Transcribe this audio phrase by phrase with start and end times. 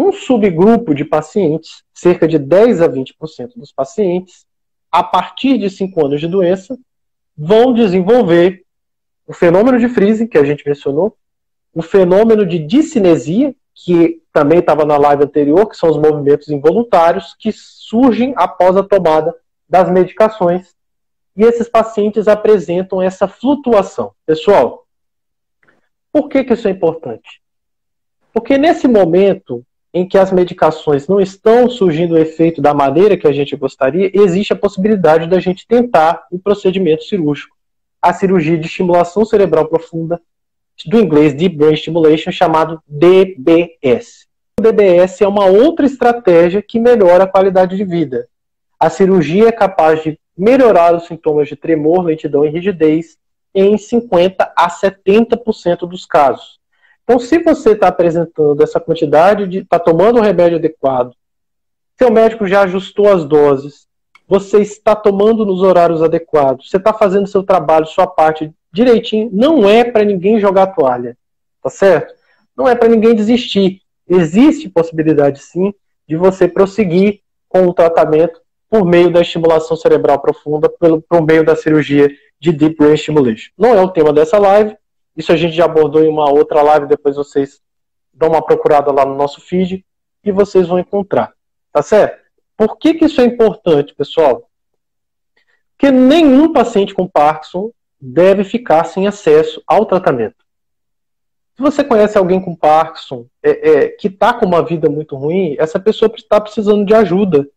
[0.00, 4.46] um subgrupo de pacientes, cerca de 10 a 20% dos pacientes,
[4.90, 6.78] a partir de 5 anos de doença,
[7.36, 8.64] vão desenvolver
[9.26, 11.16] o fenômeno de freezing, que a gente mencionou,
[11.74, 17.36] o fenômeno de discinesia, que também estava na live anterior, que são os movimentos involuntários
[17.38, 19.34] que surgem após a tomada
[19.68, 20.74] das medicações.
[21.36, 24.12] E esses pacientes apresentam essa flutuação.
[24.26, 24.86] Pessoal,
[26.10, 27.40] por que, que isso é importante?
[28.32, 33.26] Porque nesse momento em que as medicações não estão surgindo o efeito da maneira que
[33.26, 37.56] a gente gostaria, existe a possibilidade da gente tentar o procedimento cirúrgico,
[38.00, 40.20] a cirurgia de estimulação cerebral profunda,
[40.86, 44.26] do inglês Deep Brain Stimulation, chamado DBS.
[44.58, 48.28] O DBS é uma outra estratégia que melhora a qualidade de vida.
[48.78, 53.18] A cirurgia é capaz de melhorar os sintomas de tremor, lentidão e rigidez
[53.54, 56.59] em 50 a 70% dos casos.
[57.10, 59.58] Então, se você está apresentando essa quantidade de.
[59.58, 61.12] está tomando o remédio adequado,
[61.98, 63.88] seu médico já ajustou as doses,
[64.28, 69.68] você está tomando nos horários adequados, você está fazendo seu trabalho, sua parte direitinho, não
[69.68, 71.18] é para ninguém jogar toalha,
[71.60, 72.14] tá certo?
[72.56, 73.80] Não é para ninguém desistir.
[74.08, 75.74] Existe possibilidade sim
[76.06, 81.44] de você prosseguir com o tratamento por meio da estimulação cerebral profunda, pelo, por meio
[81.44, 83.50] da cirurgia de Deep Brain Stimulation.
[83.58, 84.76] Não é o tema dessa live,
[85.16, 87.60] isso a gente já abordou em uma outra live, depois vocês
[88.12, 89.84] dão uma procurada lá no nosso feed
[90.24, 91.32] e vocês vão encontrar.
[91.72, 92.20] Tá certo?
[92.56, 94.48] Por que, que isso é importante, pessoal?
[95.70, 100.44] Porque nenhum paciente com Parkinson deve ficar sem acesso ao tratamento.
[101.56, 105.56] Se você conhece alguém com Parkinson é, é, que está com uma vida muito ruim,
[105.58, 107.48] essa pessoa está precisando de ajuda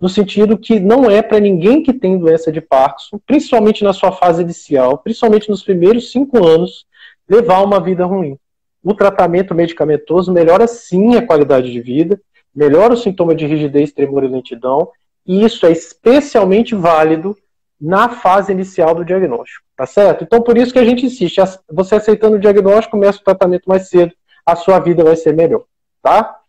[0.00, 4.12] no sentido que não é para ninguém que tem doença de Parkinson, principalmente na sua
[4.12, 6.86] fase inicial, principalmente nos primeiros cinco anos,
[7.28, 8.38] levar uma vida ruim.
[8.82, 12.20] O tratamento medicamentoso melhora sim a qualidade de vida,
[12.54, 14.88] melhora o sintoma de rigidez, tremor e lentidão,
[15.26, 17.36] e isso é especialmente válido
[17.80, 20.24] na fase inicial do diagnóstico, tá certo?
[20.24, 23.88] Então, por isso que a gente insiste, você aceitando o diagnóstico, começa o tratamento mais
[23.88, 24.12] cedo,
[24.44, 25.64] a sua vida vai ser melhor,
[26.02, 26.40] tá?